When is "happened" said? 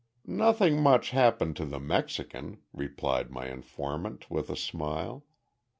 1.11-1.55